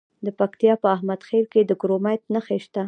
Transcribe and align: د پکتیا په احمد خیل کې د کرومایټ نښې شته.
د 0.25 0.27
پکتیا 0.39 0.73
په 0.83 0.87
احمد 0.95 1.21
خیل 1.29 1.45
کې 1.53 1.61
د 1.65 1.71
کرومایټ 1.81 2.21
نښې 2.33 2.57
شته. 2.65 2.79